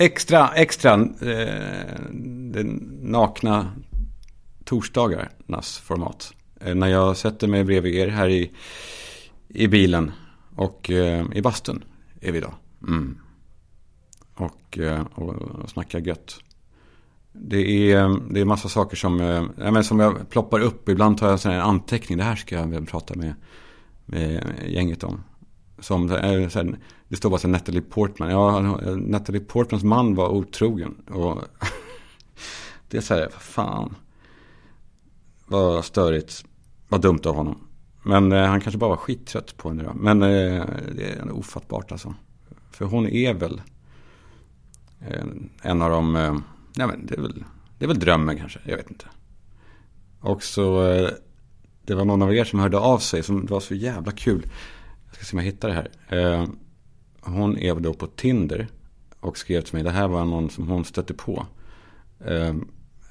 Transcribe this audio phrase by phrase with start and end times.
[0.00, 2.00] extra, extra eh,
[2.52, 3.72] den nakna
[4.64, 6.34] torsdagarnas format.
[6.60, 8.50] Eh, när jag sätter mig bredvid er här i,
[9.48, 10.12] i bilen
[10.56, 11.84] och eh, i bastun
[12.20, 12.54] är vi idag.
[12.88, 13.18] Mm.
[14.34, 16.38] Och, eh, och, och snackar gött.
[17.32, 20.88] Det är, eh, det är massa saker som, eh, men som jag ploppar upp.
[20.88, 22.18] Ibland tar jag en anteckning.
[22.18, 23.34] Det här ska jag prata med,
[24.04, 25.22] med gänget om.
[25.80, 26.64] Som, eh,
[27.08, 28.30] det står bara så Natalie Portman.
[28.30, 28.60] Ja,
[28.96, 30.94] Natalie Portmans man var otrogen.
[31.08, 31.38] Och
[32.88, 33.94] det är så här, vad fan.
[35.46, 36.44] Vad störigt.
[36.88, 37.58] Vad dumt av honom.
[38.02, 39.92] Men eh, han kanske bara var skittrött på henne då.
[39.94, 40.64] Men eh,
[40.96, 42.14] det är ofattbart alltså.
[42.70, 43.62] För hon är väl
[45.00, 45.24] eh,
[45.62, 46.16] en av de...
[46.16, 46.36] Eh,
[46.76, 47.44] nej men det är, väl,
[47.78, 48.58] det är väl drömmen kanske.
[48.64, 49.04] Jag vet inte.
[50.20, 50.86] Och så...
[50.86, 51.10] Eh,
[51.84, 54.46] det var någon av er som hörde av sig som det var så jävla kul.
[55.10, 55.90] Jag ska se om jag hittar det här.
[56.08, 56.48] Eh,
[57.20, 58.68] hon är då på Tinder.
[59.20, 59.82] Och skrev till mig.
[59.82, 61.46] Det här var någon som hon stötte på.
[62.26, 62.54] Eh,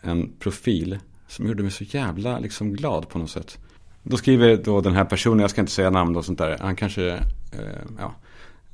[0.01, 3.57] en profil som gjorde mig så jävla liksom glad på något sätt.
[4.03, 6.57] Då skriver då den här personen, jag ska inte säga namn och sånt där.
[6.59, 7.11] Han kanske,
[7.51, 8.15] eh, ja.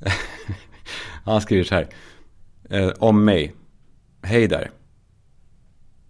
[1.24, 1.88] han skriver så här.
[2.70, 3.54] Eh, om mig.
[4.22, 4.70] Hej där.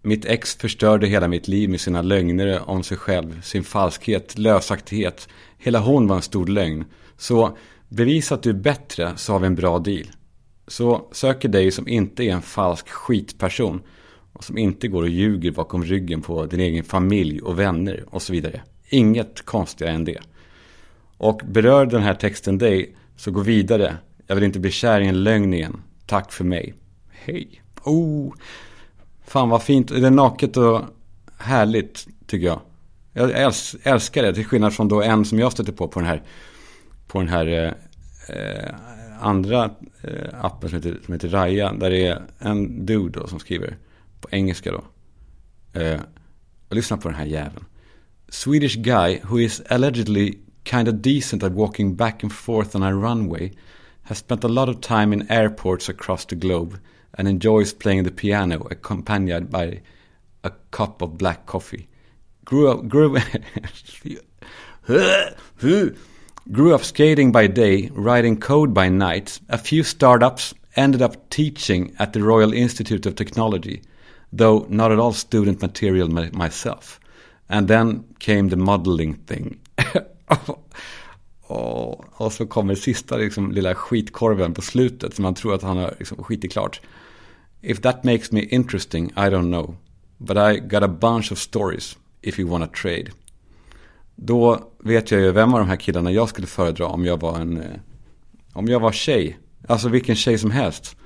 [0.03, 5.29] Mitt ex förstörde hela mitt liv med sina lögner om sig själv, sin falskhet, lösaktighet.
[5.59, 6.85] Hela hon var en stor lögn.
[7.17, 7.57] Så
[7.89, 10.07] bevisa att du är bättre så har vi en bra deal.
[10.67, 13.83] Så söker dig som inte är en falsk skitperson
[14.33, 18.23] och som inte går och ljuger bakom ryggen på din egen familj och vänner och
[18.23, 18.63] så vidare.
[18.89, 20.21] Inget konstigare än det.
[21.17, 23.97] Och berör den här texten dig så gå vidare.
[24.27, 25.83] Jag vill inte bli kär i en lögn igen.
[26.07, 26.75] Tack för mig.
[27.11, 27.63] Hej.
[27.85, 28.35] Oh,
[29.27, 29.89] fan vad fint.
[29.89, 30.81] Det är naket och
[31.39, 32.61] härligt tycker jag.
[33.13, 33.31] Jag
[33.83, 36.23] älskar det till skillnad från då en som jag stötte på på den här,
[37.07, 37.75] på den här
[38.29, 38.75] eh,
[39.21, 39.71] andra
[40.03, 41.73] eh, appen som heter, som heter Raya.
[41.73, 43.77] Där det är en dude då som skriver
[44.21, 44.85] på engelska då.
[45.81, 46.01] Eh,
[46.71, 47.65] lyssna på den här jäveln.
[48.29, 52.93] Swedish guy who is allegedly kind of decent at walking back and forth on a
[52.93, 53.53] runway
[54.03, 56.79] has spent a lot of time in airports across the globe
[57.13, 59.81] and enjoys playing the piano accompanied by
[60.43, 61.89] a cup of black coffee.
[62.45, 63.17] Grew up, grew,
[66.53, 69.41] grew up skating by day, writing code by night.
[69.49, 73.83] A few startups ended up teaching at the Royal Institute of Technology–
[74.33, 77.01] though not at all student material myself.
[77.49, 79.59] And then came the modeling thing.
[81.43, 85.77] och, och så kommer sista liksom, lilla skitkorven på slutet som man tror att han
[85.77, 86.81] har liksom, skitit klart.
[87.63, 89.77] If that makes me interesting, I don't know.
[90.19, 93.11] But I got a bunch of stories if you wanna trade.
[94.17, 97.39] Då vet jag ju vem av de här killarna jag skulle föredra om jag var
[97.39, 97.61] en...
[97.61, 97.81] Eh,
[98.53, 99.39] om jag var tjej.
[99.69, 100.97] Alltså vilken tjej som helst.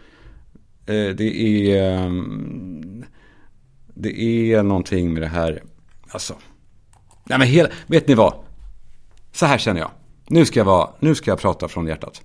[0.87, 1.93] Eh, det är...
[1.93, 3.05] Ehm,
[3.95, 5.63] det är någonting med det här.
[6.09, 6.35] Alltså.
[7.25, 8.35] Nej men hela, vet ni vad?
[9.33, 9.91] Så här känner jag.
[10.29, 12.23] Nu ska jag, vara, nu ska jag prata från hjärtat.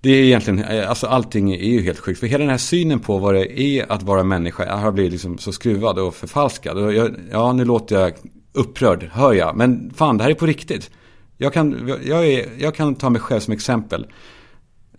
[0.00, 2.20] Det är egentligen, eh, alltså allting är ju helt sjukt.
[2.20, 5.38] För hela den här synen på vad det är att vara människa har blivit liksom
[5.38, 6.78] så skruvad och förfalskad.
[6.78, 8.12] Och jag, ja, nu låter jag
[8.52, 9.56] upprörd, hör jag.
[9.56, 10.90] Men fan, det här är på riktigt.
[11.36, 14.06] Jag kan, jag, är, jag kan ta mig själv som exempel.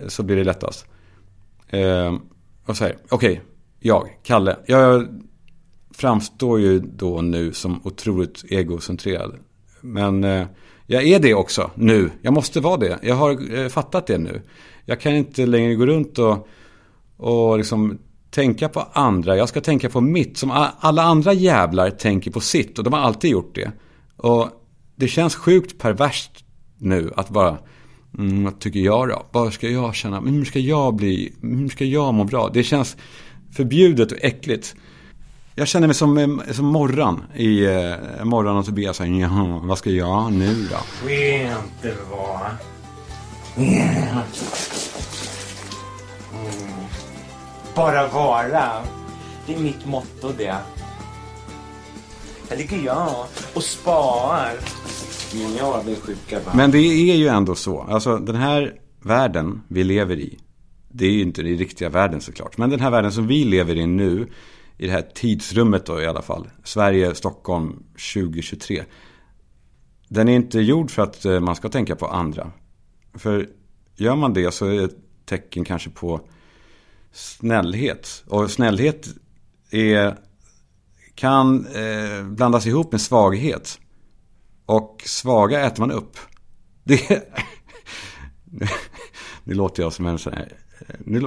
[0.08, 0.86] Så blir det lättast.
[1.68, 2.16] Eh,
[2.66, 3.44] och säger, okej, okay,
[3.80, 4.58] jag, Kalle.
[4.66, 5.08] Jag
[5.92, 9.36] framstår ju då nu som otroligt egocentrerad.
[9.82, 10.48] Men eh,
[10.86, 12.10] jag är det också nu.
[12.22, 13.00] Jag måste vara det.
[13.02, 14.42] Jag har eh, fattat det nu.
[14.86, 16.48] Jag kan inte längre gå runt och,
[17.18, 17.98] och liksom
[18.34, 19.38] tänka på andra.
[19.38, 20.38] Jag ska tänka på mitt.
[20.38, 22.78] Som alla andra jävlar tänker på sitt.
[22.78, 23.72] Och de har alltid gjort det.
[24.18, 24.48] Och
[24.96, 26.46] det känns sjukt perverst
[26.78, 27.58] nu att bara...
[28.18, 29.26] Mm, vad tycker jag då?
[29.32, 30.20] Vad ska jag känna?
[30.20, 31.34] Hur ska jag bli?
[31.42, 32.50] Hur ska jag må bra?
[32.54, 32.98] Det känns
[33.52, 34.76] förbjudet och äckligt.
[35.56, 39.00] Jag känner mig som, eh, som Morran i eh, Morran och Tobias.
[39.00, 41.08] Ja, vad ska jag nu då?
[41.08, 42.42] Vet inte vad.
[47.76, 48.84] Bara vara.
[49.48, 50.58] Det är mitt motto det.
[52.50, 54.52] Här ligger jag och spar.
[55.34, 56.52] Men jag blir sjuka va?
[56.56, 57.82] Men det är ju ändå så.
[57.82, 60.40] Alltså den här världen vi lever i.
[60.90, 62.58] Det är ju inte den riktiga världen såklart.
[62.58, 64.28] Men den här världen som vi lever i nu
[64.78, 66.48] i det här tidsrummet då i alla fall.
[66.64, 67.84] Sverige, Stockholm
[68.14, 68.84] 2023.
[70.08, 72.52] Den är inte gjord för att eh, man ska tänka på andra.
[73.14, 73.50] För
[73.96, 76.22] gör man det så är det ett tecken kanske på
[77.14, 78.24] snällhet.
[78.28, 79.08] Och snällhet
[79.72, 80.18] är,
[81.16, 83.80] kan eh, blandas ihop med svaghet.
[84.66, 86.18] Och svaga äter man upp.
[86.86, 87.10] Det,
[89.44, 91.20] nu låter jag som en sån här eh, nu,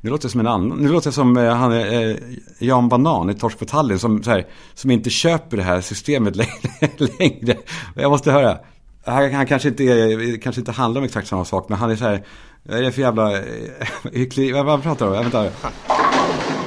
[0.00, 0.78] nu låter jag som en annan.
[0.78, 2.16] Nu låter jag som eh, han eh,
[2.58, 6.36] Jan Banan i Torsk på Tallinn som, så här, som inte köper det här systemet
[6.96, 7.56] längre.
[7.94, 8.58] Jag måste höra.
[9.04, 11.96] Han, han kanske, inte är, kanske inte handlar om exakt samma sak men han är
[11.96, 12.22] så här.
[12.62, 13.44] Vad är det för jävla eh,
[14.12, 14.52] hyckleri?
[14.52, 15.18] Vad pratar du om?
[15.18, 15.42] Vänta.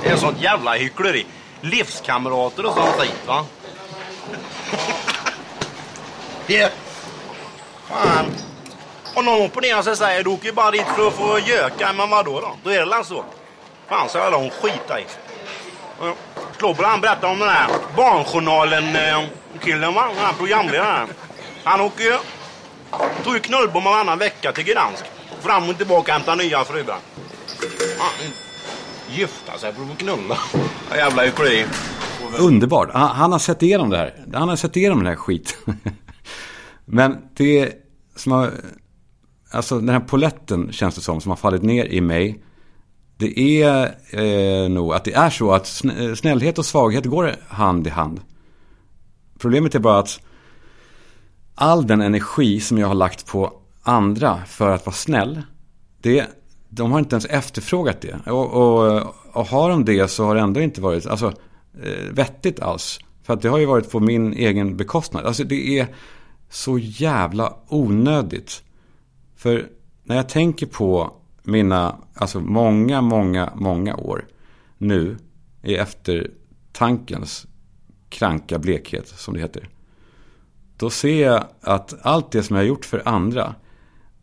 [0.03, 1.25] Det är sånt jävla hyckleri.
[1.61, 3.45] Livskamrater och sånt skit va.
[6.47, 6.73] Det...
[7.87, 8.25] Fan.
[9.15, 11.93] Om någon opponerar sig och säger du åker ju bara dit för att få göka.
[11.93, 12.55] Men vadå då?
[12.63, 13.23] Då är det väl så.
[13.89, 15.05] Fan så jävla hon skita i.
[16.57, 20.07] Slobber han berättade om den här Barnjournalen-killen eh, va?
[20.07, 21.07] Den här programledaren.
[21.65, 22.17] Han åker ju...
[23.23, 25.03] Tog ju knullbom varannan vecka till Gdansk.
[25.39, 26.97] Fram och tillbaka och hämta nya fruar.
[29.09, 30.37] Gifta sig för att få knulla.
[30.95, 31.65] Jävla hyckleri.
[32.39, 32.89] Underbart.
[32.93, 34.25] Han, han, har sett igenom det här.
[34.33, 35.79] Han har sett igenom den här skiten.
[36.85, 37.73] Men det
[38.15, 38.51] som har...
[39.51, 42.43] Alltså den här poletten känns det som, som har fallit ner i mig.
[43.17, 45.67] Det är eh, nog att det är så att
[46.17, 48.21] snällhet och svaghet går hand i hand.
[49.39, 50.19] Problemet är bara att
[51.55, 53.53] all den energi som jag har lagt på
[53.83, 55.41] andra för att vara snäll.
[56.01, 56.27] Det,
[56.69, 58.31] de har inte ens efterfrågat det.
[58.31, 61.33] Och, och, och har de det så har det ändå inte varit alltså,
[61.83, 62.99] eh, vettigt alls.
[63.23, 65.25] För att det har ju varit på min egen bekostnad.
[65.25, 65.87] Alltså det är
[66.49, 68.63] så jävla onödigt.
[69.35, 69.67] För
[70.03, 71.13] när jag tänker på
[71.43, 74.25] mina, alltså många, många, många år
[74.77, 75.17] nu
[75.63, 77.47] i eftertankens
[78.09, 79.69] kranka blekhet som det heter.
[80.77, 83.55] Då ser jag att allt det som jag har gjort för andra,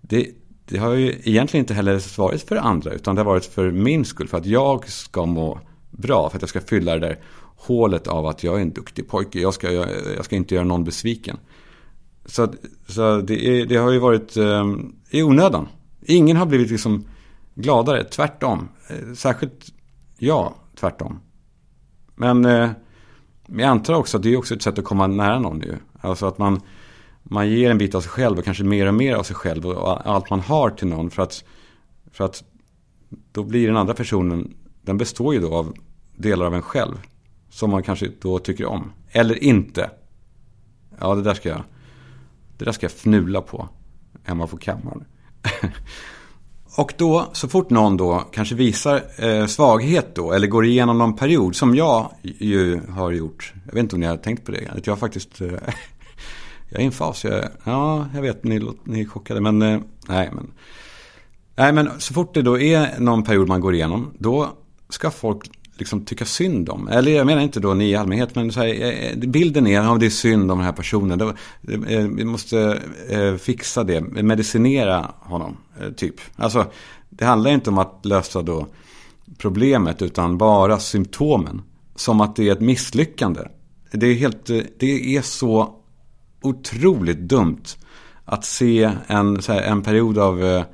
[0.01, 0.31] det,
[0.65, 4.05] det har ju egentligen inte heller varit för andra, utan det har varit för min
[4.05, 5.61] skull, för att jag ska må
[5.91, 7.19] bra, för att jag ska fylla det där
[7.57, 10.65] hålet av att jag är en duktig pojke, jag ska, jag, jag ska inte göra
[10.65, 11.37] någon besviken.
[12.25, 12.49] Så,
[12.87, 14.65] så det, är, det, har ju varit eh,
[15.11, 15.69] i onödan.
[16.03, 17.05] Ingen har blivit liksom
[17.55, 18.69] gladare, tvärtom.
[18.89, 19.73] Eh, särskilt
[20.19, 21.21] jag, tvärtom.
[22.15, 22.71] Men eh,
[23.47, 25.79] jag antar också att det är också ett sätt att komma nära någon nu.
[26.03, 26.61] Alltså att man,
[27.23, 29.67] man ger en bit av sig själv och kanske mer och mer av sig själv
[29.67, 31.11] och allt man har till någon.
[31.11, 31.45] För att,
[32.13, 32.45] för att
[33.33, 35.75] då blir den andra personen, den består ju då av
[36.17, 36.95] delar av en själv.
[37.51, 38.93] Som man kanske då tycker om.
[39.09, 39.91] Eller inte.
[41.01, 41.63] Ja, det där ska jag,
[42.59, 43.69] det där ska jag fnula på.
[44.25, 45.05] Hemma på kammaren.
[46.77, 51.17] Och då, så fort någon då kanske visar eh, svaghet då, eller går igenom någon
[51.17, 53.53] period, som jag ju har gjort.
[53.67, 55.53] Jag vet inte om ni har tänkt på det, att jag faktiskt, eh,
[56.73, 59.81] jag är i en fas, jag, ja, jag vet, ni, ni är chockade, men eh,
[60.09, 60.51] nej, men.
[61.57, 64.49] Nej, men så fort det då är någon period man går igenom, då
[64.89, 66.89] ska folk liksom tycka synd om.
[66.89, 70.01] Eller jag menar inte då ni i allmänhet, men så här, eh, bilden är att
[70.01, 71.19] det är synd om den här personen.
[71.19, 71.29] Då,
[71.89, 72.81] eh, vi måste
[73.39, 75.57] fixa det, medicinera honom,
[75.97, 76.15] typ.
[76.37, 76.67] Alltså,
[77.11, 78.67] det handlar inte om att lösa då
[79.39, 81.63] problemet, utan bara symptomen.
[81.97, 83.41] Som att det är ett misslyckande.
[83.91, 84.47] Det är, helt,
[84.79, 85.82] det är så
[86.43, 87.65] otroligt dumt
[88.25, 90.65] att se en, här, en period av eh,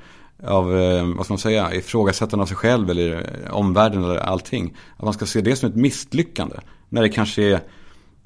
[0.45, 4.77] av, eh, vad ska man säga, ifrågasättande av sig själv eller eh, omvärlden eller allting.
[4.97, 6.57] Att man ska se det som ett misslyckande.
[6.89, 7.61] När det kanske är,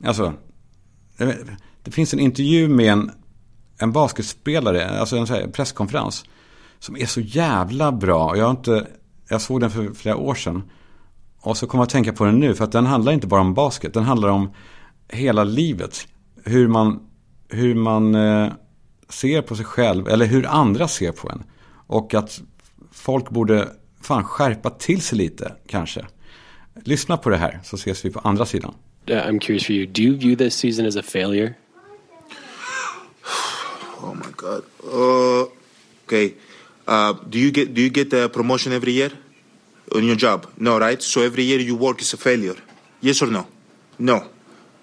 [0.04, 0.32] alltså,
[1.82, 3.10] det finns en intervju med en,
[3.78, 6.24] en basketspelare, alltså en här presskonferens.
[6.78, 8.36] Som är så jävla bra.
[8.36, 8.86] Jag, har inte,
[9.28, 10.62] jag såg den för flera år sedan.
[11.40, 12.54] Och så kommer jag att tänka på den nu.
[12.54, 13.94] För att den handlar inte bara om basket.
[13.94, 14.52] Den handlar om
[15.08, 16.08] hela livet.
[16.44, 17.00] Hur man,
[17.52, 18.52] hur man eh,
[19.08, 20.08] ser på sig själv.
[20.08, 21.42] Eller hur andra ser på en.
[21.86, 22.42] Och att
[22.92, 23.68] folk borde
[24.00, 26.06] fan skärpa till sig lite kanske.
[26.84, 28.74] Lyssna på det här så ses vi på andra sidan.
[29.10, 29.86] Uh, I'm curious for you.
[29.86, 31.54] Do you view this season as a failure?
[34.04, 34.62] Oh my god.
[34.84, 35.46] Uh,
[36.04, 36.34] okay.
[36.88, 39.12] Uh, do you get do you get a promotion every year
[39.94, 40.46] on your job?
[40.56, 41.02] No, right?
[41.02, 42.56] So every year you work is a failure.
[43.00, 43.46] Yes or no?
[43.98, 44.24] No.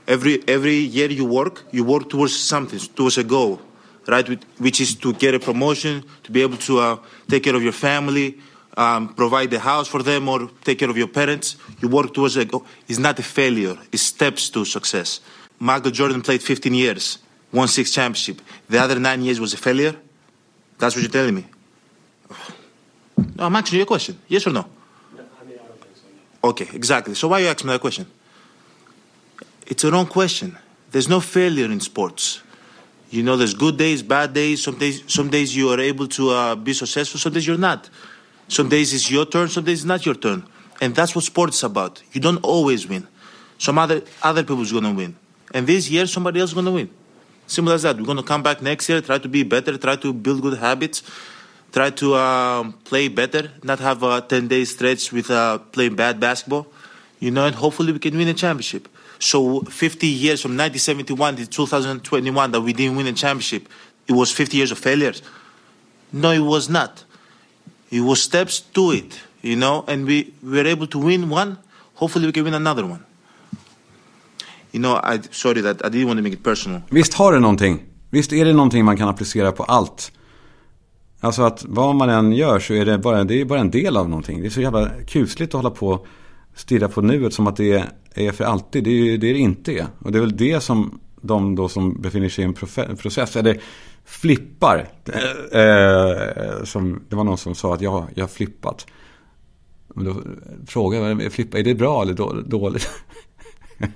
[0.09, 3.61] Every every year you work, you work towards something, towards a goal
[4.09, 4.27] right?
[4.57, 6.97] Which is to get a promotion, to be able to uh,
[7.27, 8.39] take care of your family,
[8.75, 11.57] um, provide the house for them, or take care of your parents.
[11.81, 12.65] You work towards a goal.
[12.87, 13.77] It's not a failure.
[13.91, 15.21] It's steps to success.
[15.59, 17.19] Michael Jordan played 15 years,
[17.51, 18.41] won six championship.
[18.69, 19.95] The other nine years was a failure.
[20.77, 21.45] That's what you're telling me.
[23.35, 24.17] No, I'm asking you a question.
[24.27, 24.65] Yes or no?
[26.41, 27.15] Okay, exactly.
[27.15, 28.05] So why are you asking me that question?
[29.69, 30.57] It's a wrong question.
[30.91, 32.41] There's no failure in sports.
[33.11, 34.63] You know, there's good days, bad days.
[34.63, 37.19] Some days, some days you are able to uh, be successful.
[37.19, 37.89] Some days you're not.
[38.47, 39.47] Some days it's your turn.
[39.47, 40.43] Some days it's not your turn.
[40.81, 42.01] And that's what sports is about.
[42.11, 43.07] You don't always win.
[43.57, 45.15] Some other other people's gonna win.
[45.53, 46.89] And this year, somebody else is gonna win.
[47.47, 47.97] Simple as that.
[47.97, 51.03] We're gonna come back next year, try to be better, try to build good habits.
[51.71, 56.19] try to um, play better, not have a 10 day stretch with uh, playing bad
[56.19, 56.67] basketball,
[57.19, 58.87] you know, and hopefully we can win a championship.
[59.19, 63.67] So 50 years from 1971 to 2021 that we didn't win a championship,
[64.07, 65.21] it was 50 years of failures.
[66.11, 67.03] No, it was not.
[67.91, 71.57] It was steps to it, you know, and we, we were able to win one.
[71.95, 73.03] Hopefully we can win another one.
[74.71, 76.81] You know, I sorry that I didn't want to make it personal.
[76.89, 77.83] Visst har det någonting.
[78.09, 80.11] Visst är det någonting man kan applicera på allt.
[81.19, 83.97] Alltså att vad man än gör så är det bara, det är bara en del
[83.97, 84.41] av någonting.
[84.41, 86.07] Det är så jävla kusligt att hålla på och
[86.55, 88.83] stirra på nuet som att det är är för alltid.
[88.83, 89.87] Det är det det inte är.
[89.99, 93.61] Och det är väl det som de då som befinner sig i en process, eller
[94.05, 94.87] flippar.
[95.53, 98.87] Eh, eh, som, det var någon som sa att ja, jag har flippat.
[99.95, 100.15] Men då
[100.67, 102.89] frågade jag, flippa, är det bra eller dåligt?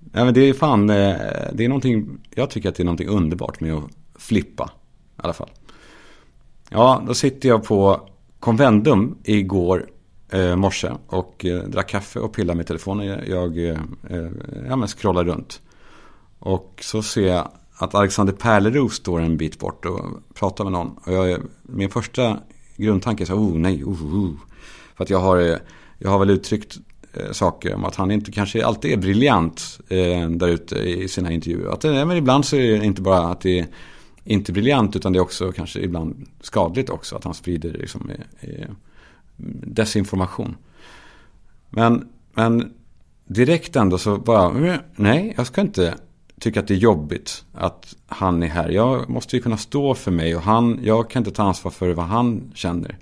[0.00, 1.16] Nej men det är fan, eh,
[1.52, 4.70] det är någonting, jag tycker att det är någonting underbart med att flippa.
[5.16, 5.50] I alla fall.
[6.70, 8.08] Ja, då sitter jag på
[8.40, 9.86] Convendum igår
[10.32, 13.24] eh, morse och eh, drack kaffe och pillade med telefonen.
[13.26, 13.78] Jag eh,
[14.10, 14.28] eh,
[14.68, 15.60] ja, men scrollar runt.
[16.38, 20.00] Och så ser jag att Alexander Pärleros står en bit bort och
[20.34, 20.96] pratar med någon.
[21.04, 22.38] Och jag, min första
[22.76, 24.34] grundtanke är så oh nej, oh, oh.
[24.96, 25.56] För att jag har, eh,
[25.98, 26.78] jag har väl uttryckt
[27.12, 31.32] eh, saker om att han inte kanske alltid är briljant eh, där ute i sina
[31.32, 31.72] intervjuer.
[31.72, 33.66] Att, eh, men ibland så är det inte bara att det är
[34.24, 38.50] inte briljant utan det är också kanske ibland skadligt också att han sprider liksom, eh,
[38.50, 38.70] eh
[39.66, 40.56] desinformation.
[41.70, 42.72] Men, men
[43.26, 45.94] direkt ändå så bara, eh, nej, jag ska inte
[46.40, 48.68] tycka att det är jobbigt att han är här.
[48.68, 51.90] Jag måste ju kunna stå för mig och han, jag kan inte ta ansvar för
[51.90, 52.98] vad han känner.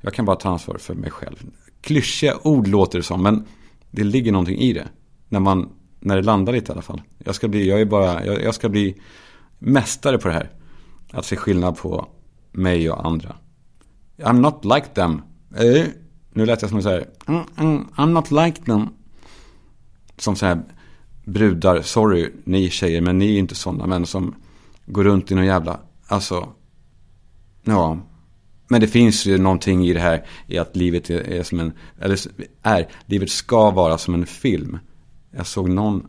[0.00, 1.50] Jag kan bara ta ansvar för mig själv.
[1.80, 3.44] Klyschiga ord låter det som, men
[3.90, 4.88] det ligger någonting i det.
[5.28, 5.68] När, man,
[6.00, 7.02] när det landar lite i alla fall.
[7.18, 9.00] Jag ska bli, jag är bara, jag, jag ska bli
[9.58, 10.50] mästare på det här.
[11.12, 12.08] Att se skillnad på
[12.52, 13.36] mig och andra.
[14.16, 15.22] I'm not like them.
[15.56, 15.86] Hey.
[16.32, 17.06] nu lät jag som så här.
[17.26, 18.88] Mm, mm, I'm not like them.
[20.16, 20.62] Som så här
[21.24, 24.34] brudar, sorry ni tjejer, men ni är inte sådana män som
[24.86, 26.48] går runt i någon jävla, alltså,
[27.64, 27.98] ja.
[28.68, 31.72] Men det finns ju någonting i det här i att livet är, är som en,
[32.00, 32.18] eller
[32.62, 34.78] är, livet ska vara som en film.
[35.30, 36.06] Jag såg någon,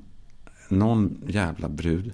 [0.69, 2.13] någon jävla brud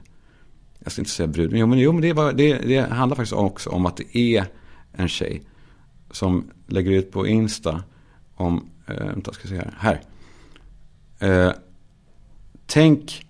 [0.85, 3.15] jag ska inte säga brud, men jo men, jo, men det, var, det, det handlar
[3.15, 4.45] faktiskt också om att det är
[4.93, 5.43] en tjej
[6.15, 7.83] som lägger ut på Insta
[8.35, 10.01] om, eh, vänta ska jag se här,
[11.19, 11.47] här.
[11.47, 11.53] Äh,
[12.65, 13.25] tänk,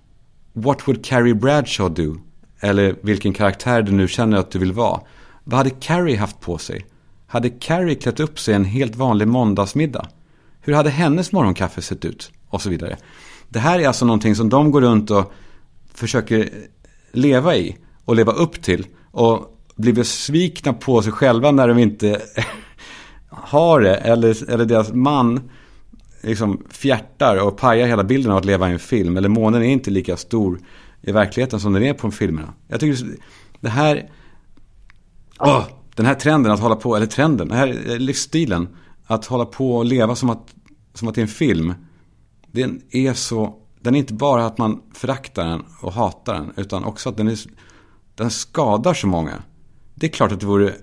[0.54, 2.18] what would Carrie Bradshaw do?
[2.60, 5.02] Eller vilken karaktär du nu känner att du vill vara.
[5.44, 6.86] Vad hade Carrie haft på sig?
[7.28, 10.08] Hade Carrie klätt upp sig en helt vanlig måndagsmiddag?
[10.62, 12.32] Hur hade hennes morgonkaffe sett ut?
[12.48, 12.98] Och så vidare.
[13.50, 15.34] Det här är alltså någonting som de går runt och
[15.94, 16.50] försöker
[17.12, 18.88] leva i och leva upp till.
[19.12, 22.22] Och blir besvikna på sig själva när de inte
[23.44, 23.96] har det.
[23.96, 25.50] Eller, eller deras man
[26.22, 29.18] liksom fjärtar och pajar hela bilden av att leva i en film.
[29.18, 30.60] Eller månen är inte lika stor
[31.02, 32.54] i verkligheten som den är på filmerna.
[32.68, 33.08] Jag tycker
[33.60, 34.10] det här...
[35.40, 35.64] Oh,
[35.96, 38.68] den här trenden att hålla på, eller trenden, den här livsstilen.
[39.06, 40.56] Att hålla på och leva som att,
[40.94, 41.74] som att det är en film.
[42.52, 46.84] Den är så den är inte bara att man föraktar den och hatar den, utan
[46.84, 47.40] också att den, är,
[48.16, 49.44] den skadar så många.
[49.96, 50.74] Det är klart att det vore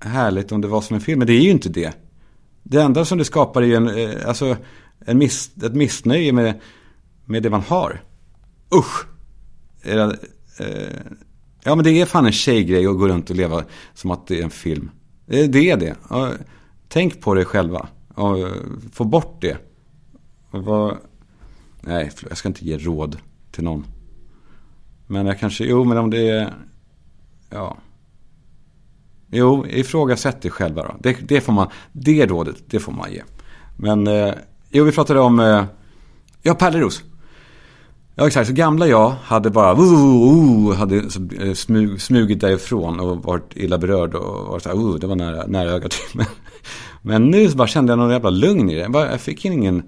[0.00, 1.92] härligt om det var som en film, men det är ju inte det.
[2.62, 4.56] Det enda som det skapar är ju en, eh, alltså,
[5.06, 6.60] en miss, ett missnöje med,
[7.24, 8.02] med det man har.
[8.74, 9.06] Usch!
[9.82, 10.12] Eh,
[11.64, 14.38] ja, men det är fan en tjejgrej att gå runt och leva som att det
[14.38, 14.90] är en film.
[15.26, 15.96] Eh, det är det.
[16.88, 17.88] Tänk på det själva.
[18.14, 18.36] Och
[18.92, 19.56] få bort det.
[20.50, 20.92] Och
[21.86, 23.16] Nej, jag ska inte ge råd
[23.50, 23.86] till någon.
[25.06, 26.54] Men jag kanske, jo men om det är,
[27.50, 27.76] ja.
[29.36, 30.94] Jo, ifrågasätt det själva då.
[31.00, 33.22] Det, det får man, det rådet, det får man ge.
[33.76, 34.34] Men, eh,
[34.70, 35.64] jo vi pratade om, eh,
[36.42, 37.02] ja Pärleros.
[38.14, 40.96] Ja exakt, så gamla jag hade bara, uh, uh, hade
[41.40, 45.16] eh, smug, smugit därifrån och varit illa berörd och varit så här, uh, det var
[45.16, 45.94] nära, nära ögat.
[46.14, 46.26] Men,
[47.02, 48.80] men nu så bara kände jag någon jävla lugn i det.
[48.80, 49.82] Jag, bara, jag fick ingen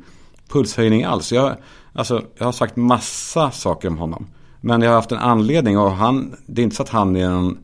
[0.49, 1.33] pulshöjning alls.
[1.33, 1.57] Jag,
[1.99, 4.27] Alltså, jag har sagt massa saker om honom.
[4.61, 7.25] Men jag har haft en anledning och han, det är inte så att han är
[7.25, 7.59] en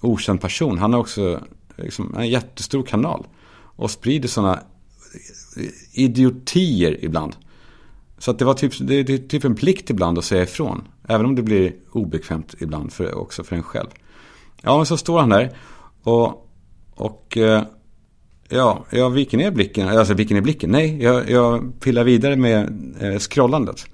[0.00, 0.78] okänd person.
[0.78, 1.40] Han har också
[1.76, 3.26] liksom, en jättestor kanal.
[3.76, 4.60] Och sprider sådana
[5.92, 7.36] idiotier ibland.
[8.18, 10.42] Så att det var typ, det, det är typ, typ en plikt ibland att säga
[10.42, 10.88] ifrån.
[11.08, 13.88] Även om det blir obekvämt ibland för, också för en själv.
[14.62, 15.56] Ja, men så står han där.
[16.02, 16.48] Och,
[16.94, 17.62] och eh,
[18.48, 19.88] Ja, jag viker ner blicken.
[19.88, 20.70] Alltså viker ner blicken?
[20.70, 23.86] Nej, jag, jag pillar vidare med eh, scrollandet.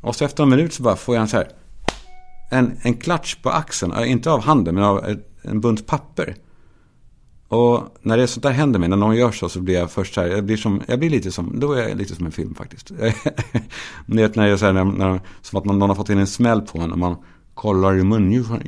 [0.00, 1.48] Och så efter en minut så bara får jag en så här.
[2.50, 3.92] En, en klatsch på axeln.
[3.92, 6.36] Eh, inte av handen, men av en bunt papper.
[7.48, 10.14] Och när det sånt där händer mig, när någon gör så, så blir jag först
[10.14, 12.32] så här, jag blir, som, jag blir lite som, då är jag lite som en
[12.32, 12.90] film faktiskt.
[14.06, 16.26] Ni vet när jag säger, när, när, som att någon, någon har fått in en
[16.26, 17.16] smäll på en och man
[17.54, 18.04] kollar i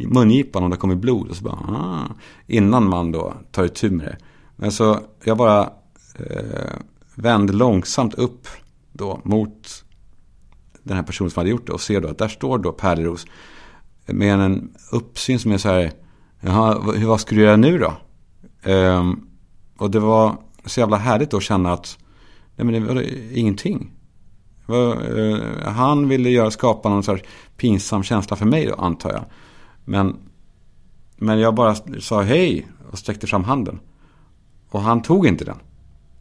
[0.06, 1.28] mungipan om det kommer blod.
[1.28, 2.14] Och så bara, ah,
[2.46, 4.16] innan man då tar itu med det.
[4.56, 5.62] Men så, jag bara
[6.18, 6.70] eh,
[7.14, 8.48] vände långsamt upp
[8.92, 9.84] då mot
[10.82, 13.26] den här personen som hade gjort det och ser då att där står då Pärleros
[14.12, 15.92] med en uppsyn som är så här,
[16.40, 17.92] jaha, vad ska du göra nu då?
[18.70, 19.28] Um,
[19.78, 21.98] och det var så jävla härligt att känna att,
[22.56, 23.90] nej men det var ingenting.
[24.70, 27.24] Uh, han ville göra, skapa någon sorts
[27.56, 29.24] pinsam känsla för mig då, antar jag.
[29.84, 30.16] Men,
[31.16, 33.80] men jag bara sa hej och sträckte fram handen.
[34.70, 35.58] Och han tog inte den.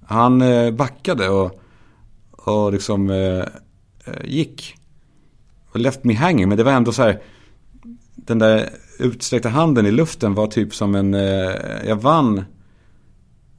[0.06, 1.62] Han uh, backade och,
[2.32, 3.44] och liksom uh,
[4.24, 4.76] gick.
[5.72, 6.50] Och left me hanging.
[6.50, 7.22] Men det var ändå så här,
[8.26, 11.52] den där utsträckta handen i luften var typ som en, eh,
[11.88, 12.46] jag vann,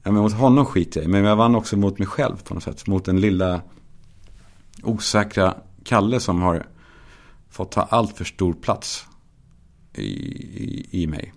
[0.03, 2.55] ja, men mot honom skiter jag i, men jag vann också mot mig själv på
[2.55, 2.87] något sätt.
[2.87, 3.63] Mot den lilla
[4.83, 6.67] osäkra Kalle som har
[7.51, 9.07] fått ta allt för stor plats
[9.95, 11.33] i, i, i mig.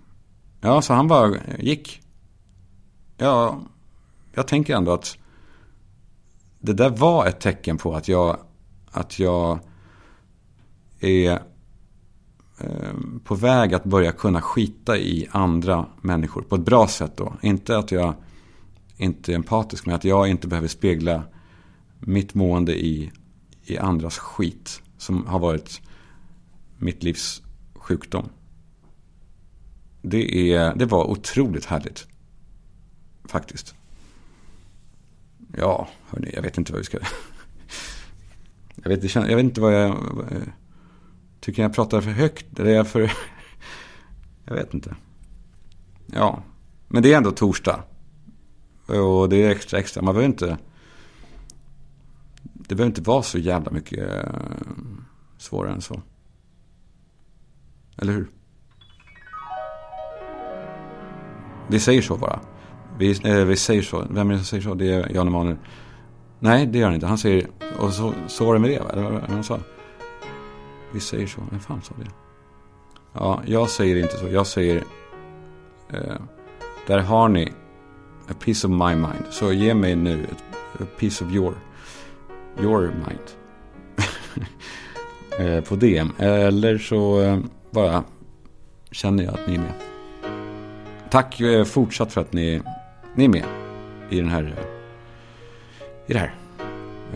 [0.60, 2.02] Ja, så han bara gick.
[3.16, 3.60] Ja,
[4.32, 5.18] jag tänker ändå att
[6.58, 8.38] det där var ett tecken på att jag,
[8.90, 9.58] att jag
[11.00, 11.42] är
[12.58, 12.92] Eh,
[13.24, 17.36] på väg att börja kunna skita i andra människor på ett bra sätt då.
[17.42, 18.14] Inte att jag
[18.96, 21.22] inte är empatisk, men att jag inte behöver spegla
[21.98, 23.12] mitt mående i,
[23.62, 25.80] i andras skit som har varit
[26.78, 27.42] mitt livs
[27.74, 28.28] sjukdom.
[30.02, 32.06] Det, är, det var otroligt härligt.
[33.24, 33.74] Faktiskt.
[35.56, 36.98] Ja, hörni, jag vet inte vad vi ska...
[38.74, 39.98] jag, vet, jag vet inte vad jag...
[41.44, 42.58] Tycker jag pratar för högt?
[42.58, 43.00] Eller är jag för...
[44.44, 44.96] jag vet inte.
[46.06, 46.42] Ja,
[46.88, 47.82] men det är ändå torsdag.
[48.86, 50.02] Och det är extra extra.
[50.02, 50.58] Man behöver inte...
[52.42, 54.30] Det behöver inte vara så jävla mycket eh,
[55.38, 56.02] svårare än så.
[57.96, 58.28] Eller hur?
[61.68, 62.40] Vi säger så bara.
[62.98, 64.06] Vi, äh, vi säger så.
[64.10, 64.74] Vem är det som säger så?
[64.74, 65.56] Det är Jan Emanuel.
[66.38, 67.06] Nej, det gör han inte.
[67.06, 69.60] Han säger, och så, så var det med det, eller vad han sa.
[70.94, 71.40] Vi säger så.
[71.50, 72.10] Vem fan sa det?
[73.12, 74.28] Ja, jag säger inte så.
[74.28, 74.84] Jag säger...
[75.92, 76.16] Eh,
[76.86, 77.52] där har ni
[78.28, 79.24] a piece of my mind.
[79.30, 80.26] Så ge mig nu
[80.80, 81.54] a piece of your,
[82.60, 83.30] your mind.
[85.38, 86.12] eh, på DM.
[86.18, 87.38] Eller så eh,
[87.70, 88.04] bara
[88.90, 89.74] känner jag att ni är med.
[91.10, 92.62] Tack eh, fortsatt för att ni,
[93.14, 93.44] ni är med
[94.10, 94.42] i den här...
[94.58, 94.64] Eh,
[96.06, 96.34] I det här.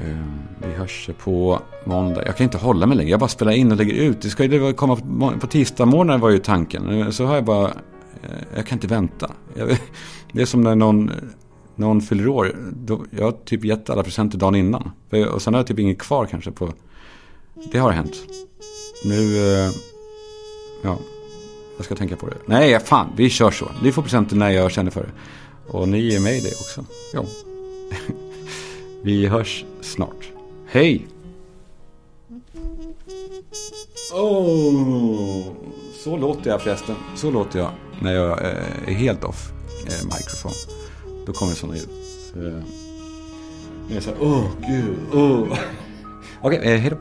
[0.05, 2.23] Ehm, vi hörs på måndag.
[2.27, 3.11] Jag kan inte hålla mig längre.
[3.11, 4.23] Jag bara spelar in och lägger ut.
[4.23, 4.97] Det ska ju komma
[5.41, 5.87] på, tisdag
[6.19, 7.13] var ju tanken.
[7.13, 7.67] Så har jag bara...
[8.23, 9.31] Eh, jag kan inte vänta.
[10.33, 11.11] det är som när någon,
[11.75, 12.57] någon fyller år.
[12.73, 14.91] Då, jag har typ gett alla presenter dagen innan.
[15.33, 16.73] Och sen har jag typ inget kvar kanske på...
[17.73, 18.15] Det har hänt.
[19.05, 19.37] Nu...
[19.37, 19.71] Eh,
[20.83, 20.99] ja.
[21.77, 22.37] Jag ska tänka på det.
[22.47, 23.07] Nej, fan.
[23.17, 23.71] Vi kör så.
[23.83, 25.13] Ni får presenter när jag känner för det.
[25.69, 26.85] Och ni ger mig det också.
[27.15, 27.25] Ja.
[29.03, 30.33] Vi hörs snart.
[30.67, 31.07] Hej!
[34.15, 35.45] Oh,
[35.95, 36.97] så låter jag förresten.
[37.17, 39.53] Så låter jag när jag eh, är helt off
[39.87, 40.53] eh, mikrofon.
[41.27, 41.89] Då kommer sådana ljud.
[42.37, 42.63] Eh,
[43.89, 45.21] jag är så här, åh oh, gud, åh.
[45.21, 45.49] Oh.
[46.41, 46.97] Okej, okay, eh, hej då.